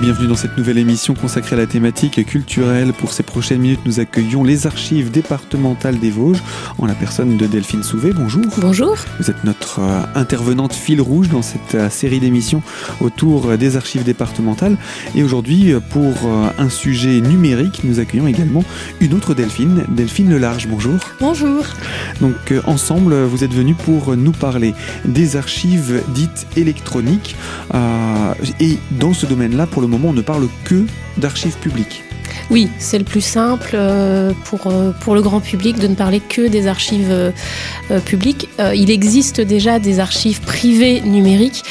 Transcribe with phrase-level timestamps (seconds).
[0.00, 2.94] Bienvenue dans cette nouvelle émission consacrée à la thématique culturelle.
[2.94, 6.42] Pour ces prochaines minutes, nous accueillons les archives départementales des Vosges
[6.78, 8.14] en la personne de Delphine Souvet.
[8.14, 8.46] Bonjour.
[8.56, 8.96] Bonjour.
[9.18, 12.62] Vous êtes notre euh, intervenante fil rouge dans cette euh, série d'émissions
[13.02, 14.78] autour des archives départementales.
[15.14, 18.64] Et aujourd'hui, pour euh, un sujet numérique, nous accueillons également
[19.02, 20.66] une autre Delphine, Delphine Lelarge.
[20.66, 20.96] Bonjour.
[21.20, 21.66] Bonjour.
[22.22, 24.72] Donc ensemble, vous êtes venus pour nous parler
[25.04, 27.36] des archives dites électroniques.
[28.60, 30.86] et dans ce domaine-là, pour le moment, on ne parle que
[31.18, 32.02] d'archives publiques.
[32.50, 36.20] Oui, c'est le plus simple euh, pour, euh, pour le grand public de ne parler
[36.20, 37.30] que des archives euh,
[38.04, 38.48] publiques.
[38.74, 41.62] Il existe déjà des archives privées numériques,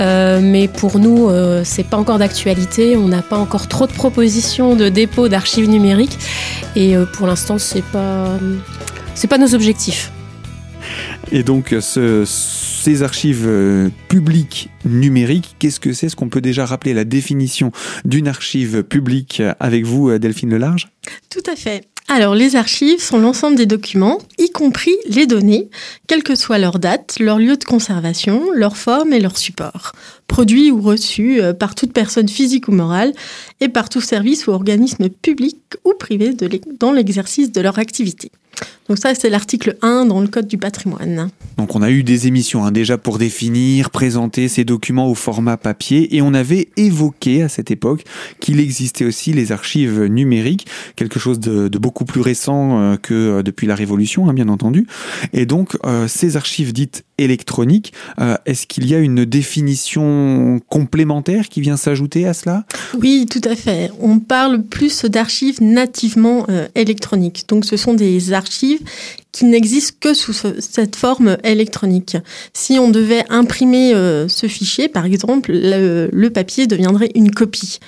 [0.00, 1.30] mais pour nous,
[1.64, 2.96] c'est pas encore d'actualité.
[2.96, 6.18] On n'a pas encore trop de propositions de dépôt d'archives numériques,
[6.76, 8.28] et pour l'instant, c'est pas
[9.14, 10.10] c'est pas nos objectifs.
[11.32, 12.24] Et donc, ce,
[12.84, 16.08] ces archives euh, publiques numériques, qu'est-ce que c'est?
[16.08, 17.72] Est-ce qu'on peut déjà rappeler la définition
[18.04, 20.88] d'une archive publique avec vous, euh, Delphine Lelarge?
[21.30, 21.88] Tout à fait.
[22.08, 25.70] Alors, les archives sont l'ensemble des documents, y compris les données,
[26.06, 29.92] quelle que soit leur date, leur lieu de conservation, leur forme et leur support,
[30.28, 33.14] produits ou reçus euh, par toute personne physique ou morale
[33.62, 36.36] et par tout service ou organisme public ou privé
[36.78, 38.30] dans l'exercice de leur activité.
[38.88, 41.30] Donc ça, c'est l'article 1 dans le Code du patrimoine.
[41.56, 45.56] Donc on a eu des émissions hein, déjà pour définir, présenter ces documents au format
[45.56, 48.04] papier et on avait évoqué à cette époque
[48.40, 50.66] qu'il existait aussi les archives numériques,
[50.96, 54.86] quelque chose de, beaucoup plus récent euh, que euh, depuis la Révolution, hein, bien entendu.
[55.32, 57.92] Et donc euh, ces archives dites électroniques,
[58.44, 62.64] est-ce qu'il y a une définition complémentaire qui vient s'ajouter à cela?
[62.98, 63.92] Oui, tout à fait.
[64.00, 66.44] On parle plus d'archives nativement
[66.74, 67.44] électroniques.
[67.46, 72.16] Donc ce sont des archives qui n'existe que sous cette forme électronique.
[72.52, 77.78] Si on devait imprimer euh, ce fichier, par exemple, le, papier deviendrait une copie.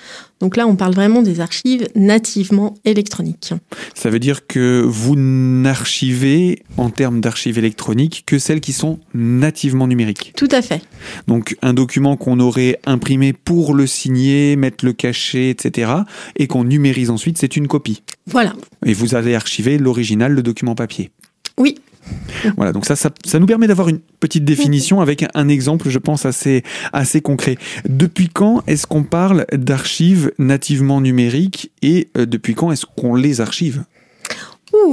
[0.41, 3.54] Donc là, on parle vraiment des archives nativement électroniques.
[3.94, 9.86] Ça veut dire que vous n'archivez, en termes d'archives électroniques, que celles qui sont nativement
[9.86, 10.34] numériques.
[10.36, 10.82] Tout à fait.
[11.26, 15.92] Donc un document qu'on aurait imprimé pour le signer, mettre le cachet, etc.,
[16.36, 18.02] et qu'on numérise ensuite, c'est une copie.
[18.26, 18.54] Voilà.
[18.84, 21.10] Et vous allez archiver l'original, le document papier.
[21.58, 21.76] Oui.
[22.56, 26.27] Voilà, donc ça, ça, nous permet d'avoir une petite définition avec un exemple, je pense,
[26.27, 26.62] assez,
[27.22, 27.56] concret.
[27.89, 33.41] Depuis quand est-ce qu'on parle d'archives nativement numériques et euh, depuis quand est-ce qu'on les
[33.41, 33.84] archive?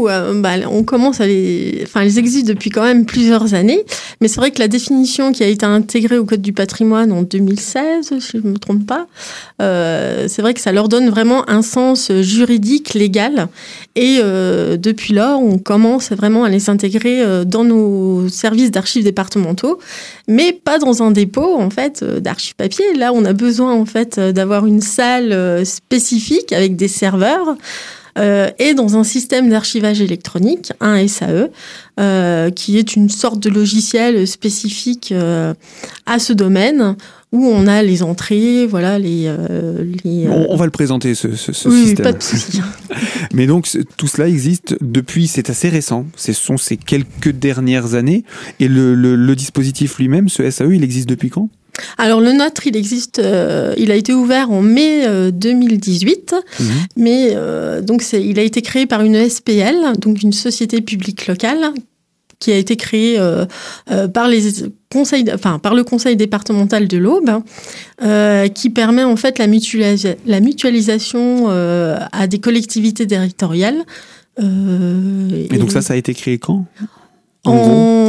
[0.08, 1.82] Euh, bah, on commence à les.
[1.84, 3.84] Enfin, elles existent depuis quand même plusieurs années,
[4.22, 7.24] mais c'est vrai que la définition qui a été intégrée au Code du patrimoine en
[7.24, 9.08] 2016, si je ne me trompe pas,
[9.62, 13.48] euh, c'est vrai que ça leur donne vraiment un sens juridique, légal,
[13.96, 19.80] et euh, depuis lors, on commence vraiment à les intégrer dans nos services d'archives départementaux,
[20.28, 22.94] mais pas dans un dépôt en fait d'archives papier.
[22.96, 27.56] Là, on a besoin en fait d'avoir une salle spécifique avec des serveurs.
[28.18, 31.50] Euh, et dans un système d'archivage électronique, un SAE,
[32.00, 35.54] euh, qui est une sorte de logiciel spécifique euh,
[36.06, 36.96] à ce domaine
[37.32, 39.28] où on a les entrées, voilà les.
[40.30, 42.04] on, va le présenter ce, ce, oui, système.
[42.04, 42.62] pas de souci.
[43.34, 46.06] Mais donc tout cela existe depuis, c'est assez récent.
[46.16, 48.24] Ce sont ces quelques dernières années.
[48.60, 51.50] Et le, le, le dispositif lui-même, ce SAE, il existe depuis quand?
[51.98, 56.70] Alors le nôtre, il existe, euh, il a été ouvert en mai 2018, euh, mhm.
[56.98, 61.74] mais euh, donc il a été créé par une SPL, donc une société publique locale,
[62.40, 63.18] qui a été créée
[64.14, 64.42] par les
[64.92, 67.42] conseils, enfin par le conseil départemental de l'Aube,
[68.54, 69.48] qui permet en fait la,
[70.26, 73.86] la mutualisation à des collectivités territoriales.
[74.40, 76.66] et, donc ça, ça a été créé quand?
[77.46, 78.03] En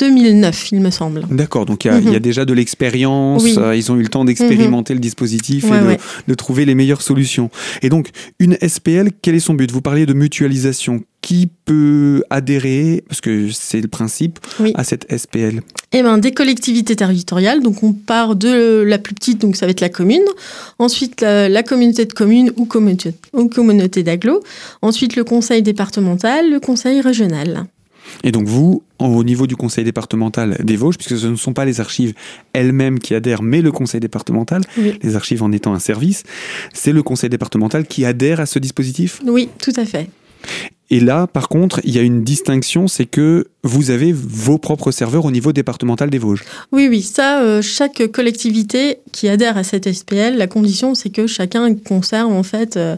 [0.00, 1.26] 2009, il me semble.
[1.30, 2.18] D'accord, donc il y, a mhm.
[2.20, 6.64] déjà de l'expérience, euh, ils ont eu le temps d'expérimenter le dispositif et de, trouver
[6.64, 7.50] les meilleures solutions.
[7.82, 9.70] Et donc, une SPL, quel est son but?
[9.70, 11.02] Vous parliez de mutualisation.
[11.22, 14.38] Qui peut adhérer, parce que c'est le principe,
[14.74, 15.60] à cette SPL
[15.92, 17.62] Eh bien, des collectivités territoriales.
[17.62, 20.24] Donc, on part de la plus petite, donc ça va être la commune.
[20.78, 24.42] Ensuite, la, communauté de communes ou communauté, ou communauté d'agglo.
[24.80, 27.66] Ensuite, le conseil départemental, le conseil régional.
[28.24, 31.64] Et donc vous, au niveau du conseil départemental des Vosges, puisque ce ne sont pas
[31.64, 32.14] les archives
[32.52, 34.62] elles-mêmes qui adhèrent, mais le conseil départemental,
[35.02, 36.24] les archives en étant un service,
[36.72, 39.20] c'est le conseil départemental qui adhère à ce dispositif?
[39.26, 40.08] Oui, tout à fait.
[40.92, 44.90] Et là, par contre, il y a une distinction, c'est que vous avez vos propres
[44.90, 46.44] serveurs au niveau départemental des Vosges.
[46.72, 51.28] Oui, oui, ça, euh, chaque collectivité qui adhère à cette SPL, la condition, c'est que
[51.28, 52.96] chacun conserve en fait euh,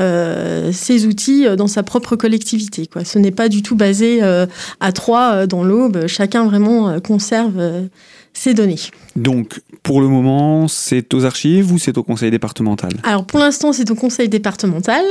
[0.00, 2.86] euh, ses outils dans sa propre collectivité.
[2.86, 3.04] Quoi.
[3.04, 6.06] Ce n'est pas du tout basé à trois dans l'Aube.
[6.06, 7.88] Chacun vraiment conserve
[8.32, 8.78] ces données.
[9.16, 12.92] Donc, pour le moment, c'est aux archives ou c'est au conseil départemental?
[13.02, 15.04] Alors, pour l'instant, c'est au conseil départemental.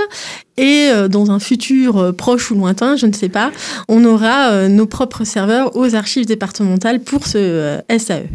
[0.57, 3.51] Et euh, dans un futur euh, proche ou lointain, je ne sais pas,
[3.87, 8.27] on aura euh, nos propres serveurs aux archives départementales pour ce SAE.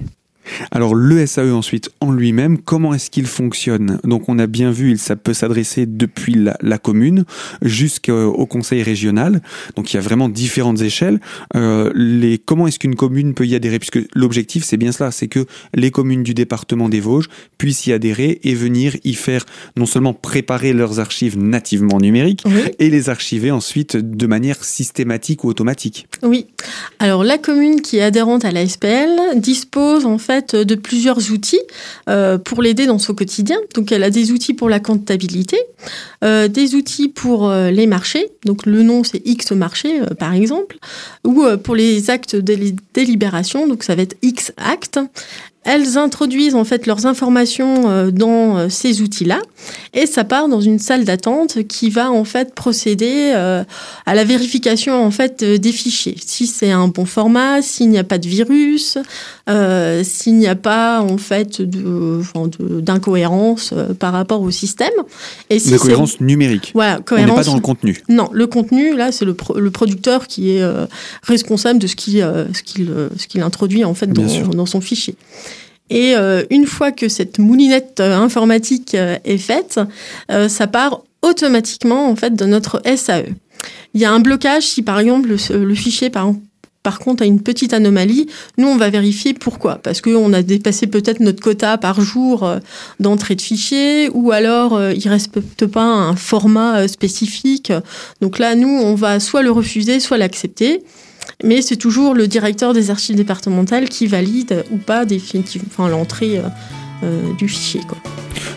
[0.70, 3.98] Alors le SAE ensuite en lui-même, comment est-ce qu'il fonctionne?
[4.04, 7.24] Donc on a bien vu, il peut s'adresser depuis la, commune
[7.62, 9.40] jusqu'au conseil régional.
[9.76, 11.20] Donc il y a vraiment différentes échelles.
[11.54, 13.78] Euh, les, comment est-ce qu'une commune peut y adhérer?
[13.78, 17.28] Puisque l'objectif c'est bien cela, c'est que les communes du département des Vosges
[17.58, 19.44] puissent y adhérer et venir y faire
[19.76, 22.44] non seulement préparer leurs archives nativement numériques
[22.78, 26.06] et les archiver ensuite de manière systématique ou automatique.
[26.22, 26.46] Oui.
[26.98, 31.60] Alors la commune qui est adhérente à la SPL dispose en fait de plusieurs outils
[32.08, 33.58] euh, pour l'aider dans son quotidien.
[33.74, 35.58] Donc elle a des outils pour la comptabilité,
[36.24, 38.28] euh, des outils pour euh, les marchés.
[38.44, 40.78] Donc le nom c'est X marché par exemple,
[41.24, 43.66] ou pour les actes de délibération.
[43.66, 45.00] Donc ça va être X actes.
[45.66, 49.40] Elles introduisent en fait leurs informations euh, dans euh, ces outils-là
[49.94, 53.64] et ça part dans une salle d'attente qui va en fait procéder euh,
[54.06, 56.14] à la vérification en fait des fichiers.
[56.24, 58.96] Si c'est un bon format, s'il n'y a pas de virus,
[60.02, 64.92] s'il n'y a pas en fait d'incohérence par rapport au système.
[65.50, 66.70] Et si cohérence numérique.
[66.74, 67.30] Voilà, cohérence.
[67.30, 68.02] On n'est pas dans le contenu.
[68.08, 70.64] Non, le contenu là c'est le, le producteur qui est
[71.22, 75.16] responsable de ce qu'il introduit en fait dans, dans son fichier.
[75.90, 79.80] Et euh, une fois que cette moulinette euh, informatique euh, est faite,
[80.48, 83.26] ça part automatiquement en fait de notre SAE.
[83.94, 86.32] Il y a un blocage si par exemple le, fichier par,
[86.82, 88.26] par contre a une petite anomalie,
[88.58, 89.76] nous on va vérifier pourquoi.
[89.76, 92.48] Parce qu'on a dépassé peut-être notre quota par jour
[93.00, 97.72] d'entrée de fichier, ou alors il ne respecte pas un format spécifique.
[98.20, 100.82] Donc là, nous, on va soit le refuser, soit l'accepter
[101.44, 106.42] mais c'est toujours le directeur des archives départementales qui valide ou pas définitivement l'entrée euh,
[107.02, 107.80] euh, du fichier.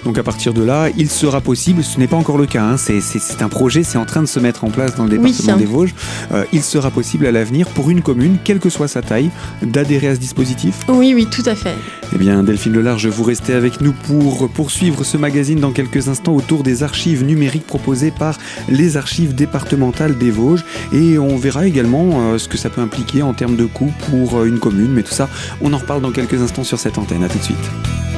[0.03, 2.77] Donc à partir de là, il sera possible, ce n'est pas encore le cas, hein,
[2.77, 5.65] c'est un projet, c'est en train de se mettre en place dans le département des
[5.65, 5.93] Vosges,
[6.31, 9.29] euh, il sera possible à l'avenir pour une commune, quelle que soit sa taille,
[9.61, 10.75] d'adhérer à ce dispositif?
[10.87, 11.75] Oui, oui, tout à fait.
[12.13, 16.33] Eh bien Delphine Lelarge, vous restez avec nous pour poursuivre ce magazine dans quelques instants
[16.33, 18.37] autour des archives numériques proposées par
[18.69, 20.63] les archives départementales des Vosges
[20.93, 24.43] et on verra également euh, ce que ça peut impliquer en termes de coûts pour
[24.43, 25.29] une commune, mais tout ça,
[25.61, 27.23] on en reparle dans quelques instants sur cette antenne.
[27.23, 28.08] A tout de suite.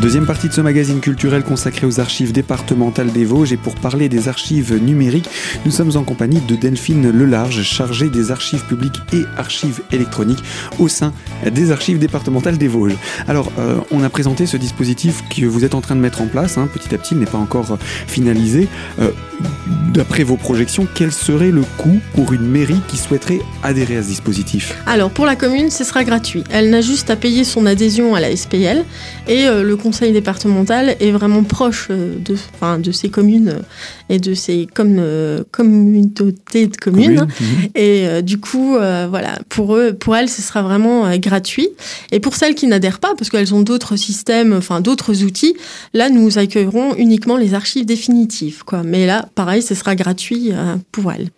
[0.00, 4.08] Deuxième partie de ce magazine culturel consacré aux archives départementales des Vosges et pour parler
[4.08, 5.28] des archives numériques,
[5.66, 10.42] nous sommes en compagnie de Delphine Lelarge, chargée des archives publiques et archives électroniques
[10.78, 11.12] au sein
[11.52, 12.96] des archives départementales des Vosges.
[13.28, 16.28] Alors, euh, on a présenté ce dispositif que vous êtes en train de mettre en
[16.28, 17.76] place, hein, petit à petit, il n'est pas encore
[18.06, 18.68] finalisé.
[19.00, 19.10] Euh,
[19.92, 24.08] D'après vos projections, quel serait le coût pour une mairie qui souhaiterait adhérer à ce
[24.08, 24.76] dispositif?
[24.86, 26.44] Alors pour la commune, ce sera gratuit.
[26.50, 28.84] Elle n'a juste à payer son adhésion à la SPL
[29.26, 33.62] et euh, le conseil départemental est vraiment proche euh, de, enfin, de ces communes euh,
[34.08, 35.00] et de ces comme,
[35.50, 37.26] communautés de communes.
[37.40, 37.68] Mhm.
[37.74, 41.68] Et du coup, voilà, pour eux, pour elles, ce sera vraiment gratuit.
[42.10, 45.54] Et pour celles qui n'adhèrent pas, parce qu'elles ont d'autres systèmes, enfin d'autres outils,
[45.94, 48.64] là nous accueillerons uniquement les archives définitives.
[48.64, 48.82] Quoi.
[48.82, 51.28] Mais là, pareil, ce sera gratuit euh, pour elle.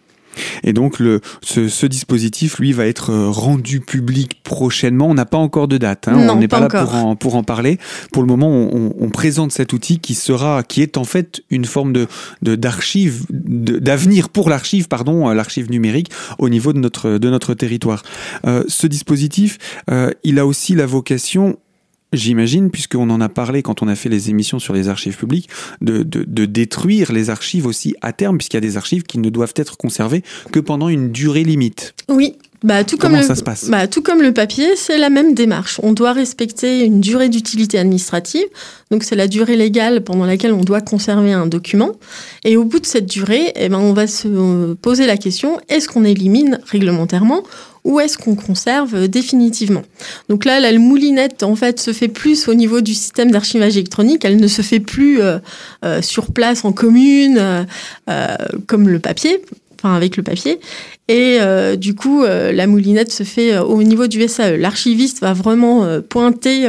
[0.65, 5.09] Et donc le, ce, dispositif, lui, va être euh, rendu public prochainement.
[5.09, 6.09] On n'a pas encore de date.
[6.09, 6.29] Hein.
[6.31, 7.79] on n'est pas, là pour en, pour en, parler.
[8.13, 11.93] Pour le moment, on, présente cet outil qui sera, qui est en fait une forme
[11.93, 12.09] de
[12.43, 18.03] d'archive, d'avenir pour l'archive, pardon, euh, l'archive numérique au niveau de notre de notre territoire.
[18.45, 19.59] ce dispositif,
[20.25, 21.59] il a aussi la vocation
[22.13, 25.49] J'imagine, puisqu'on en a parlé quand on a fait les émissions sur les archives publiques,
[25.81, 29.31] de, de, détruire les archives aussi à terme, puisqu'il y a des archives qui ne
[29.31, 31.95] doivent être conservées que pendant une durée limite.
[32.09, 33.69] Oui, bah, tout Comment comme ça se passe?
[33.69, 35.81] bah, Tout comme le papier, c'est la même démarche.
[35.83, 38.45] On doit respecter une durée d'utilité administrative,
[38.91, 41.93] donc c'est la durée légale pendant laquelle on doit conserver un document.
[42.45, 45.89] Et au bout de cette durée, eh ben, on va se poser la question, est-ce
[45.89, 47.43] qu'on élimine réglementairement
[47.85, 49.83] ou est-ce qu'on conserve définitivement?
[50.29, 54.25] Donc là, la moulinette, en fait, se fait plus au niveau du système d'archivage électronique.
[54.25, 55.39] Elle ne se fait plus euh,
[55.85, 57.67] euh, sur place en commune,
[58.09, 59.43] euh, comme le papier,
[59.83, 60.61] enfin avec le papier.
[61.09, 64.57] Et euh, du coup, euh, la moulinette se fait euh, au niveau du SAE.
[64.57, 66.69] L'archiviste va vraiment pointer,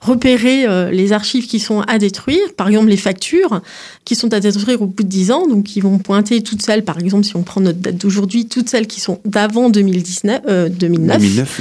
[0.00, 3.60] repérer les archives qui sont à détruire, par exemple les factures
[4.04, 5.46] qui sont à détruire au bout de 10 ans.
[5.46, 8.68] Donc, ils vont pointer toutes celles, par exemple, si on prend notre date d'aujourd'hui, toutes
[8.68, 11.18] celles qui sont d'avant 2019, 2009.
[11.18, 11.60] 2009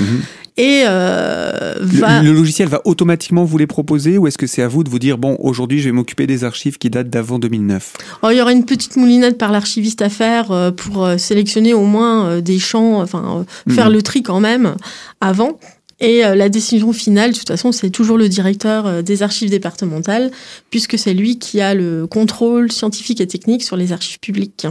[0.58, 2.22] et euh, va...
[2.22, 5.00] le, logiciel va automatiquement vous les proposer ou est-ce que c'est à vous de vous
[5.00, 7.94] dire bon aujourd'hui je vais m'occuper des archives qui datent d'avant 2009
[8.32, 11.84] Il y aura une petite moulinette par l'archiviste à faire euh, pour euh, sélectionner au
[11.84, 13.94] moins des champs, enfin faire mhm.
[13.94, 14.76] le tri quand même
[15.20, 15.60] avant.
[16.02, 20.30] Et la décision finale, de toute façon, c'est toujours le directeur des archives départementales,
[20.70, 24.68] puisque c'est lui qui a le contrôle scientifique et technique sur les archives publiques.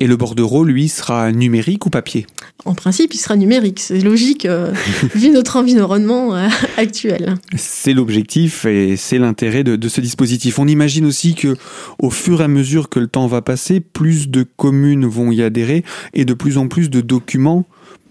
[0.00, 2.26] Et le bordereau, lui, sera numérique ou papier?
[2.64, 3.78] En principe, il sera numérique.
[3.78, 4.72] C'est logique, euh,
[5.14, 7.34] vu notre environnement euh, actuel.
[7.56, 10.58] C'est l'objectif et c'est l'intérêt de, de, ce dispositif.
[10.58, 11.56] On imagine aussi que,
[12.00, 15.42] au fur et à mesure que le temps va passer, plus de communes vont y
[15.42, 17.64] adhérer et de plus en plus de documents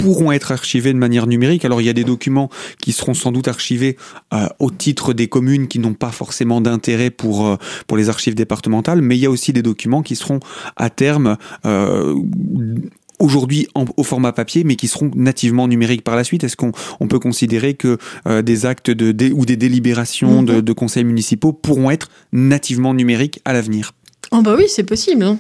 [0.04, 1.64] pourront être archivés de manière numérique.
[1.64, 2.50] Alors il y a des documents
[2.82, 3.96] qui seront sans doute archivés
[4.34, 7.56] euh, au titre des communes qui n'ont pas forcément d'intérêt pour, euh,
[7.88, 10.42] pour les archives départementales, mais il y a aussi des documents qui seront
[10.76, 12.16] à terme euh,
[13.18, 16.44] aujourd'hui au format papier, mais qui seront nativement numériques par la suite.
[16.44, 17.98] Est-ce qu'on on peut considérer que
[18.42, 23.54] des actes de, ou des délibérations de, de conseils municipaux pourront être nativement numériques à
[23.54, 23.94] l'avenir?
[24.36, 25.24] Oh bah oui, c'est possible.
[25.24, 25.38] Hein.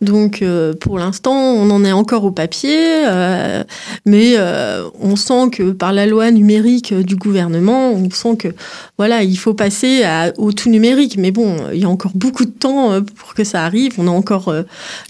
[0.00, 3.62] Donc euh, pour l'instant, on en est encore au papier, euh,
[4.06, 8.48] mais euh, on sent que par la loi numérique du gouvernement, on sent que
[8.98, 11.16] voilà, il faut passer à, au tout numérique.
[11.16, 13.92] Mais bon, il y a encore beaucoup de temps pour que ça arrive.
[13.98, 14.52] On a encore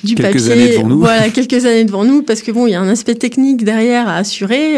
[0.03, 0.99] du quelques papier, années devant nous.
[0.99, 4.07] voilà, quelques années devant nous, parce que bon, il y a un aspect technique derrière
[4.07, 4.77] à assurer,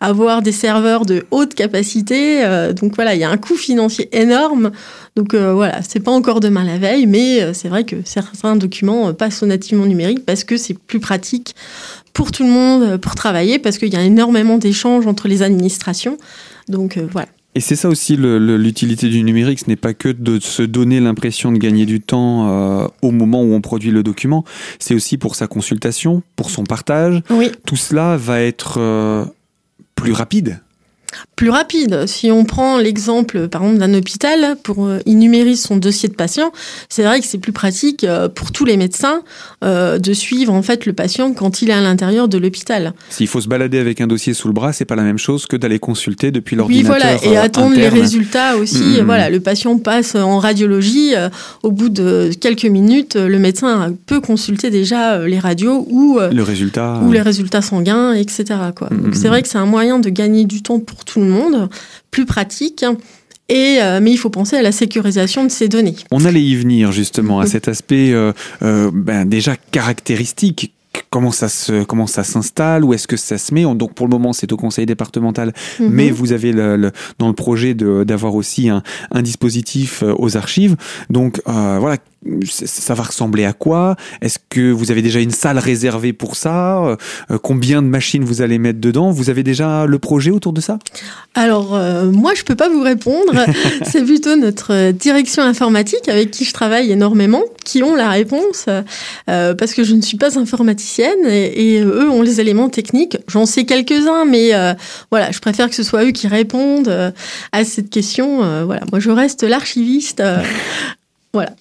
[0.00, 2.44] avoir des serveurs de haute capacité.
[2.80, 4.70] donc voilà, il y a un coût financier énorme.
[5.16, 9.12] Donc voilà, c'est pas encore demain la veille, mais c'est vrai que certains documents euh,
[9.12, 11.54] passent au nativement numérique parce que c'est plus pratique
[12.12, 15.42] pour tout le monde euh, pour travailler, parce qu'il y a énormément d'échanges entre les
[15.42, 16.16] administrations.
[16.68, 17.28] Donc euh, voilà.
[17.56, 21.50] Et c'est ça aussi l'utilité du numérique, ce n'est pas que de se donner l'impression
[21.50, 24.44] de gagner du temps au moment où on produit le document,
[24.78, 27.20] c'est aussi pour sa consultation, pour son partage.
[27.28, 27.50] Oui.
[27.66, 28.78] Tout cela va être
[29.96, 30.60] plus rapide
[31.40, 32.04] plus rapide.
[32.06, 36.14] Si on prend l'exemple, par exemple, d'un hôpital pour euh, il numérise son dossier de
[36.14, 36.52] patient,
[36.90, 39.22] c'est vrai que c'est plus pratique euh, pour tous les médecins
[39.64, 42.92] euh, de suivre en fait le patient quand il est à l'intérieur de l'hôpital.
[43.08, 45.46] S'il faut se balader avec un dossier sous le bras, c'est pas la même chose
[45.46, 46.94] que d'aller consulter depuis l'ordinateur.
[46.94, 48.98] Oui, voilà, et attendre les résultats aussi.
[48.98, 49.04] Mm-hmm.
[49.04, 51.14] Voilà, le patient passe en radiologie.
[51.62, 57.00] au bout de quelques minutes, le médecin peut consulter déjà les radios ou le résultat
[57.02, 58.44] ou les résultats sanguins, etc.
[58.76, 58.90] Quoi.
[58.90, 61.29] Donc c'est vrai que c'est un moyen de gagner du temps pour tout le monde,
[62.10, 62.84] plus pratique.
[63.50, 65.96] Et, euh, mais il faut penser à la sécurisation de ces données.
[66.12, 68.32] On allait y venir justement à cet aspect euh,
[68.62, 70.72] euh, ben, déjà caractéristique
[71.10, 72.84] comment ça se comment ça s'installe?
[72.84, 73.62] Où est-ce que ça se met?
[73.62, 75.88] Donc pour le moment c'est au conseil départemental mhm.
[75.90, 80.76] mais vous avez le, dans le projet d'avoir aussi un, un, dispositif aux archives
[81.08, 81.96] donc voilà
[82.44, 83.96] ça va ressembler à quoi?
[84.20, 86.84] Est-ce que vous avez déjà une salle réservée pour ça?
[86.84, 89.10] Euh, Combien de machines vous allez mettre dedans?
[89.10, 90.78] Vous avez déjà le projet autour de ça?
[91.34, 93.32] Alors, euh, moi, je peux pas vous répondre.
[93.90, 98.66] C'est plutôt notre direction informatique avec qui je travaille énormément qui ont la réponse
[99.28, 103.16] euh, parce que je ne suis pas informaticienne et, et eux ont les éléments techniques.
[103.28, 104.52] J'en sais quelques-uns, mais
[105.10, 107.12] voilà, je préfère que ce soit eux qui répondent
[107.52, 108.64] à cette question.
[108.64, 110.22] voilà, moi, je reste l'archiviste.
[111.32, 111.54] voilà.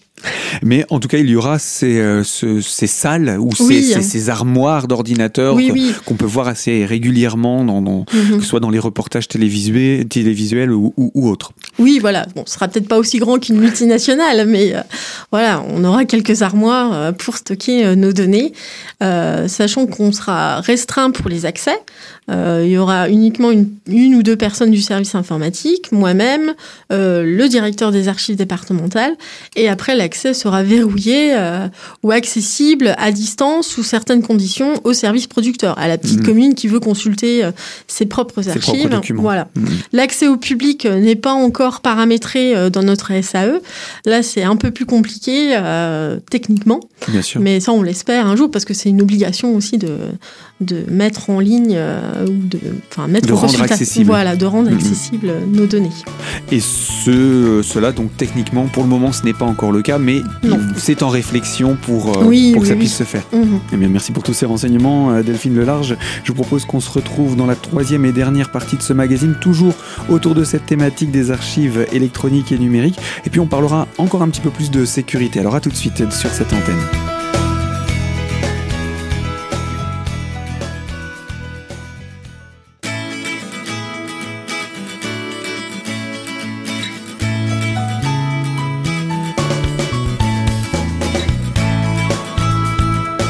[0.64, 4.88] Mais en tout cas, il y aura ces, euh, ces salles ou ces, ces, armoires
[4.88, 5.58] d'ordinateurs
[6.06, 8.38] qu'on peut voir assez régulièrement, dans, mhm.
[8.38, 11.54] que ce soit dans les reportages télévisuels, télévisuels ou, ou, autres.
[11.78, 12.28] Oui, voilà.
[12.36, 14.82] Bon, ce sera peut-être pas aussi grand qu'une multinationale, mais euh,
[15.32, 18.54] voilà, on aura quelques armoires euh, pour stocker nos données,
[19.00, 21.78] sachant qu'on sera restreint pour les accès.
[22.28, 26.54] il y aura uniquement une, une, ou deux personnes du service informatique, moi-même,
[26.90, 29.16] le directeur des archives départementales,
[29.56, 31.68] et après la l'accès sera verrouillé euh,
[32.02, 36.26] ou accessible à distance sous certaines conditions au service producteur, à la petite mmh.
[36.26, 37.52] commune qui veut consulter euh,
[37.88, 38.90] ses propres archives.
[39.14, 39.50] voilà.
[39.56, 39.66] Mmh.
[39.94, 43.60] L'accès au public euh, n'est pas encore paramétré dans notre SAE.
[44.06, 45.56] Là, c'est un peu plus compliqué
[46.32, 46.80] techniquement.
[47.08, 47.40] Bien sûr.
[47.40, 49.98] Mais ça, on l'espère un jour parce que c'est une obligation aussi de,
[50.62, 51.78] de mettre en ligne
[52.28, 54.08] ou de, enfin, mettre de rendre accessible.
[54.08, 54.76] Voilà, de rendre mmh.
[54.76, 55.92] accessible nos données.
[56.52, 60.22] Et ce, cela, donc techniquement, pour le moment, ce n'est pas encore le cas mais
[60.76, 63.24] c'est en réflexion pour, euh, pour que ça puisse se faire.
[63.34, 63.60] Mhm.
[63.74, 65.96] Eh bien, merci pour tous ces renseignements, euh, Delphine Lelarge.
[66.24, 69.36] Je vous propose qu'on se retrouve dans la troisième et dernière partie de ce magazine,
[69.40, 69.74] toujours
[70.10, 73.00] autour de cette thématique des archives électroniques et numériques.
[73.26, 75.40] Et puis, on parlera encore un petit peu plus de sécurité.
[75.40, 77.19] Alors, à tout de suite sur cette antenne.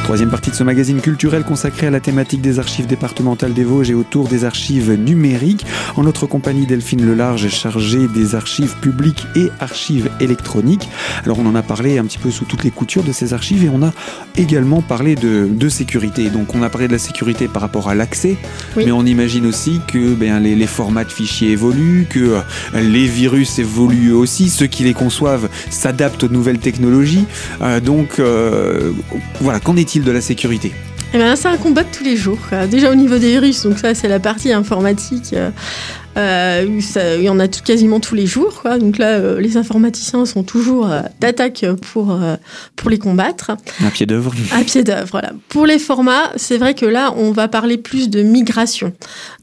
[0.10, 3.92] Troisième partie de ce magazine culturel consacré à la thématique des archives départementales des Vosges
[3.92, 5.68] et autour des archives numériques.
[5.98, 10.89] En notre compagnie, Delphine Lelarge est chargée des archives publiques et archives électroniques.
[11.25, 13.63] Alors on en a parlé un petit peu sous toutes les coutures de ces archives
[13.63, 13.94] et on a
[14.36, 16.32] également parlé de, de sécurité.
[16.32, 18.36] Donc on a parlé de la sécurité par rapport à l'accès,
[18.78, 18.86] Oui.
[18.88, 23.06] mais on imagine aussi que ben, les, les formats de fichiers évoluent, que euh, les
[23.06, 27.25] virus évoluent aussi, ceux qui les conçoivent s'adaptent aux nouvelles technologies.
[27.62, 28.92] Euh, donc euh,
[29.39, 30.72] voilà, qu'en est-il de la sécurité
[31.13, 32.39] Eh ben, c'est un combat de tous les jours.
[32.70, 35.34] Déjà au niveau des virus, donc ça c'est la partie informatique.
[36.18, 38.62] Euh, ça- il y en a tout- quasiment tous les jours.
[38.62, 38.78] quoi.
[38.78, 42.18] Donc là, euh, les informaticiens sont toujours euh, d'attaque pour,
[42.75, 43.51] pour les combattre.
[43.84, 45.32] Un pied d'œuvre À pied d'œuvre, voilà.
[45.50, 48.94] Pour les formats, c'est vrai que là, on va parler plus de migration.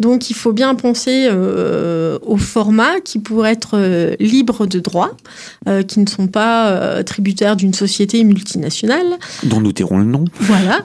[0.00, 5.11] Donc, il faut bien penser aux formats qui pourraient être libres de droit,
[5.68, 9.06] euh, qui ne sont pas tributaires d'une société multinationale.
[9.44, 10.25] dont nous tairons le nom.
[10.40, 10.85] Voilà.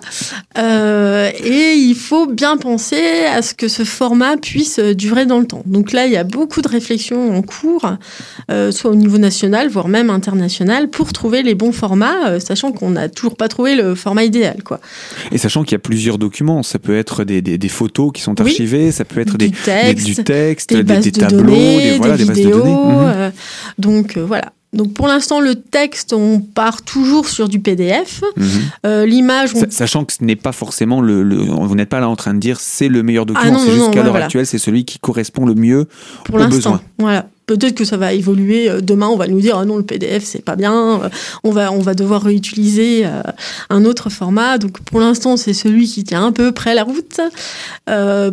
[0.57, 5.63] Et il faut bien penser à ce que ce format puisse durer dans le temps.
[5.71, 7.89] Donc là, il y a beaucoup de réflexions en cours,
[8.51, 12.71] euh, soit au niveau national, voire même international, pour trouver les bons formats, euh, sachant
[12.71, 14.79] qu'on n'a toujours pas trouvé le format idéal, quoi.
[15.31, 18.21] Et sachant qu'il y a plusieurs documents, ça peut être des, des, des photos qui
[18.21, 18.45] sont Oui.
[18.47, 21.97] archivées, ça peut être des, du texte, des- du texte, des des, des tableaux, des,
[21.97, 22.57] voilà, des des bases de vidéos.
[22.59, 22.71] données.
[22.75, 23.13] Mhm.
[23.15, 23.29] euh,
[23.77, 24.51] donc voilà.
[24.73, 28.21] Donc pour l'instant, le texte, on part toujours sur du PDF.
[28.37, 28.45] Mhm.
[28.85, 32.07] Euh, L'image, on Sachant que ce n'est pas forcément le, le- vous n'êtes pas là
[32.07, 34.25] en train de dire c'est le meilleur document, Ah non, c'est juste qu'à l'heure voilà.
[34.25, 35.87] actuelle c'est celui qui correspond le mieux
[36.23, 36.81] pour aux besoins.
[36.99, 37.27] Voilà.
[37.48, 38.69] Peut-être que ça va évoluer.
[38.69, 41.01] euh, Demain, on va nous dire ah non, le PDF c'est pas bien.
[41.03, 41.10] euh,
[41.43, 43.21] On va devoir réutiliser euh,
[43.69, 44.57] un autre format.
[44.57, 47.19] Donc pour l'instant, c'est celui qui tient un peu près la route.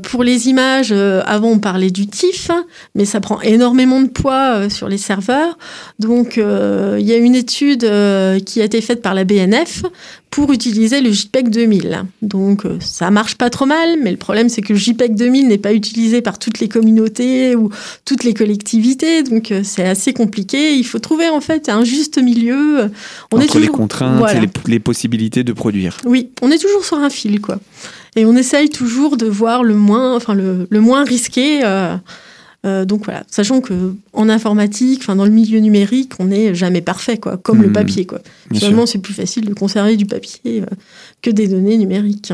[0.02, 2.50] Pour les images, avant on parlait du TIFF,
[2.94, 5.58] mais ça prend énormément de poids sur les serveurs.
[5.98, 7.80] Donc il y a une étude
[8.44, 9.82] qui a été faite par la BNF
[10.30, 12.04] pour utiliser le JPEG 2000.
[12.22, 15.48] Donc euh, ça marche pas trop mal, mais le problème c'est que le JPEG 2000
[15.48, 17.70] n'est pas utilisé par toutes les communautés ou
[18.04, 20.74] toutes les collectivités, donc euh, c'est assez compliqué.
[20.74, 22.90] Il faut trouver en fait un juste milieu.
[23.32, 23.76] On entre est les toujours...
[23.76, 24.38] contraintes voilà.
[24.38, 25.96] et les, les possibilités de produire.
[26.04, 27.58] Oui, on est toujours sur un fil, quoi.
[28.16, 31.60] Et on essaye toujours de voir le moins, enfin le, le moins risqué.
[31.64, 31.96] euh,
[32.66, 36.80] euh, donc voilà, sachant que en informatique, enfin dans le milieu numérique, on n'est jamais
[36.80, 37.72] parfait, quoi, comme le Mhm.
[37.74, 38.20] papier, quoi.
[38.52, 40.66] Finalement, c'est plus facile de conserver du papier euh,
[41.22, 42.32] que des données numériques.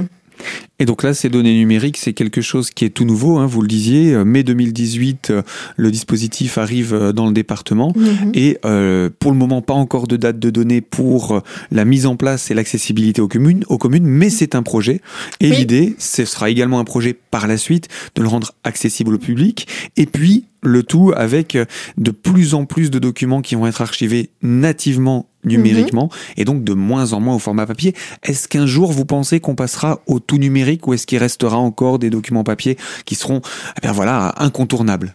[0.78, 3.62] Et donc là, ces données numériques, c'est quelque chose qui est tout nouveau, hein, vous
[3.62, 4.12] le disiez.
[4.12, 5.42] Euh, Mai 2018, euh,
[5.76, 7.92] le dispositif arrive euh, dans le département.
[7.94, 8.32] Mhm.
[8.34, 12.16] Et euh, pour le moment, pas encore de date de données pour la mise en
[12.16, 15.00] place et l'accessibilité aux communes, aux communes mais c'est un projet.
[15.40, 15.56] Et Oui.
[15.58, 19.68] l'idée, ce sera également un projet par la suite de le rendre accessible au public.
[19.96, 21.64] Et puis, le tout avec euh,
[21.98, 26.72] de plus en plus de documents qui vont être archivés nativement numériquement et donc de
[26.72, 27.94] moins en moins au format papier.
[28.22, 31.98] Est-ce qu'un jour vous pensez qu'on passera au tout numérique ou est-ce qu'il restera encore
[31.98, 33.42] des documents papier qui seront
[33.76, 35.14] eh bien voilà incontournables?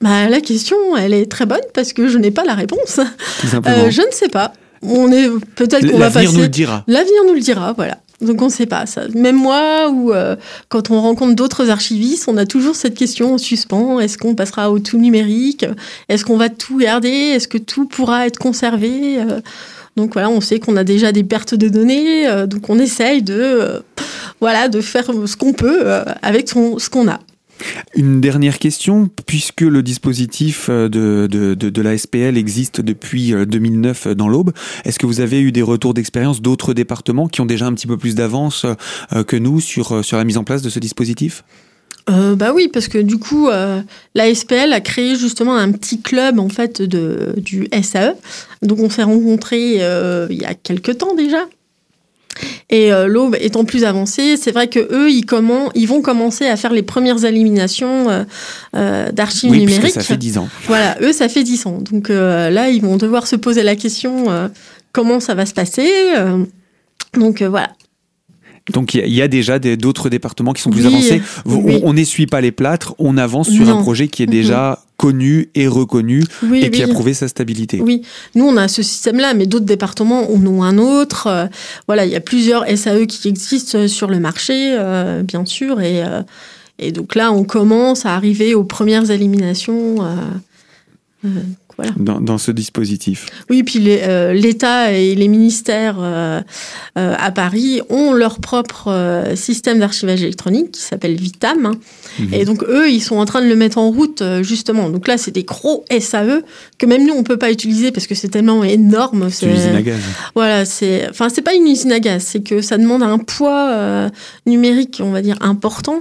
[0.00, 3.00] Bah, la question, elle est très bonne parce que je n'ai pas la réponse.
[3.40, 4.52] tout simplement Euh, je ne sais pas.
[4.82, 6.36] On est peut-être qu'on va L'avenir passer.
[6.36, 6.84] nous le dira.
[6.86, 7.98] L'avenir nous le dira, voilà.
[8.20, 9.02] Donc on ne sait pas ça.
[9.14, 10.36] Même moi, euh,
[10.68, 14.00] quand on rencontre d'autres archivistes, on a toujours cette question en suspens.
[14.00, 15.66] Est-ce qu'on passera au tout numérique?
[16.08, 17.08] Est-ce qu'on va tout garder?
[17.08, 19.18] Est-ce que tout pourra être conservé?
[19.18, 19.40] Euh,
[19.96, 23.22] Donc voilà, on sait qu'on a déjà des pertes de données, euh, donc on essaye
[23.22, 23.80] de, euh,
[24.40, 25.90] voilà, de faire ce qu'on peut
[26.22, 27.18] avec ce qu'on a.
[27.94, 34.08] Une dernière question, puisque le dispositif euh, de, de, la SPL existe depuis euh, 2009
[34.08, 34.52] dans l'Aube,
[34.84, 37.86] est-ce que vous avez eu des retours d'expérience d'autres départements qui ont déjà un petit
[37.86, 38.66] peu plus d'avance
[39.12, 41.42] euh, que nous sur, euh, la mise en place de ce dispositif?
[42.08, 43.82] Euh, bah oui, parce que du coup, euh,
[44.14, 48.14] la SPL a créé justement un petit club en fait de, du SAE.
[48.62, 51.48] Donc on s'est rencontrés euh, il y a quelques temps déjà.
[52.70, 56.46] Et euh, l'aube étant plus avancée, c'est vrai que eux, ils, comment, ils vont commencer
[56.46, 58.24] à faire les premières éliminations euh,
[58.74, 59.90] euh, d'archives Oui, numériques.
[59.94, 60.48] ça fait 10 ans.
[60.66, 61.78] Voilà, eux, ça fait 10 ans.
[61.90, 64.48] Donc euh, là, ils vont devoir se poser la question euh,
[64.92, 65.88] comment ça va se passer.
[66.16, 66.44] euh.
[67.16, 67.70] donc euh, voilà.
[68.72, 71.22] Donc il y a- il y, a déjà d'autres départements qui sont plus Oui, avancés.
[71.44, 71.80] Oui.
[71.84, 73.78] On n'essuie pas les plâtres, on avance sur Non.
[73.78, 77.80] un projet qui est déjà connu et reconnu Oui, et qui a prouvé sa stabilité.
[77.80, 78.02] Oui,
[78.34, 81.26] nous on a ce système-là, mais d'autres départements en ont un autre.
[81.28, 81.46] Euh,
[81.86, 85.80] voilà, il y a plusieurs SAE qui existent euh, sur le marché, euh, bien sûr,
[85.80, 86.22] et, euh,
[86.80, 89.96] et donc là on commence à arriver aux premières éliminations.
[91.24, 91.28] Euh,
[91.76, 91.92] voilà.
[91.96, 93.26] dans, dans ce dispositif.
[93.50, 96.40] Oui, puis euh, l'État et les ministères euh,
[96.98, 101.66] euh, à Paris ont leur propre système d'archivage électronique qui s'appelle Vitam.
[101.66, 101.72] hein.
[102.18, 102.34] Mhm.
[102.34, 104.88] Et donc eux, ils sont en train de le mettre en route justement.
[104.90, 106.42] Donc là, c'est des gros SAE
[106.78, 109.28] que même nous on peut pas utiliser parce que c'est tellement énorme.
[109.30, 110.00] C'est l'usine à gaz.
[110.34, 114.10] Voilà, c'est enfin c'est pas une usine à gaz, c'est que ça demande un poids
[114.46, 115.98] numérique, on va dire important.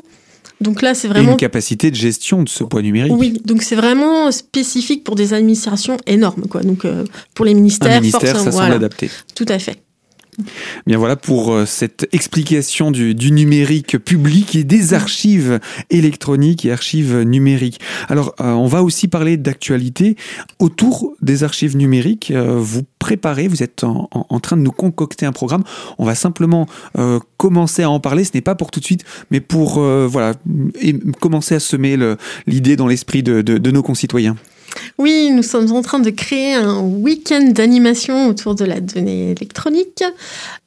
[0.65, 3.13] Donc là, c'est Et vraiment une capacité de gestion de ce poids numérique.
[3.15, 6.62] oui, donc c'est vraiment spécifique pour des administrations énormes quoi.
[6.62, 9.10] Donc euh, pour les Un ministères, ministère, ça forcément, semble voilà, adapté.
[9.36, 9.78] tout à fait.
[10.86, 17.21] Bien voilà pour euh, cette explication du, numérique public et des archives électroniques et archives
[17.21, 17.80] numériques.
[18.10, 20.15] Alors euh, on va aussi parler d'actualité
[20.60, 22.32] autour des archives numériques.
[22.32, 25.63] Euh, vous préparez, vous êtes en, train de nous concocter un programme.
[26.00, 26.67] On va simplement
[27.38, 28.24] commencer à en parler.
[28.24, 30.34] Ce n'est pas pour tout de suite, mais pour voilà
[31.19, 31.98] commencer à semer
[32.48, 34.36] l'idée dans l'esprit de nos concitoyens.
[34.97, 40.04] Oui, nous sommes en train de créer un week-end d'animation autour de la donnée électronique.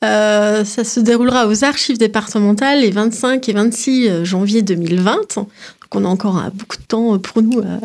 [0.04, 5.36] Euh, ça se déroulera aux archives départementales les 25 et 26 janvier 2020.
[5.36, 7.78] Donc on a encore euh, beaucoup de temps pour nous, euh,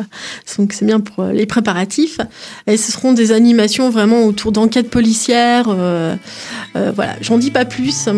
[0.58, 2.20] donc c'est bien pour euh, les préparatifs.
[2.66, 5.68] Et ce seront des animations vraiment autour d'enquêtes policières.
[5.68, 6.14] euh,
[6.76, 8.08] euh, voilà, j'en dis pas plus.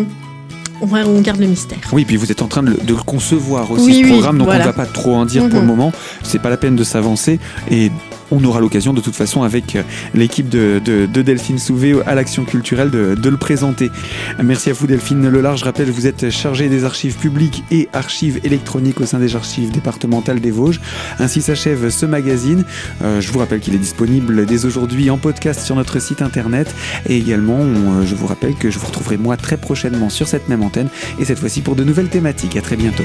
[0.81, 1.77] On, garde le mystère.
[1.91, 4.09] Oui, puis vous êtes en train de le, de le concevoir aussi, Oui, ce oui,
[4.11, 5.67] programme, donc on ne va pas trop en dire pour le Mhm.
[5.67, 5.91] moment.
[6.23, 7.39] C'est pas la peine de s'avancer
[7.71, 7.91] et
[8.31, 12.15] on aura l'occasion de toute façon avec euh, l'équipe de, de- de Delphine Souvé à
[12.15, 13.91] l'Action culturelle de, le présenter.
[14.43, 15.59] Merci à vous Delphine Lelarge.
[15.59, 19.71] Je rappelle, vous êtes chargée des archives publiques et archives électroniques au sein des archives
[19.71, 20.79] départementales des Vosges.
[21.19, 22.63] Ainsi s'achève ce magazine.
[23.03, 26.73] Euh, je vous rappelle qu'il est disponible dès aujourd'hui en podcast sur notre site internet
[27.07, 30.47] et également euh, je vous rappelle que je vous retrouverai moi très prochainement sur cette
[30.49, 32.55] même antenne et cette fois-ci pour de nouvelles thématiques.
[32.57, 33.03] À très bientôt.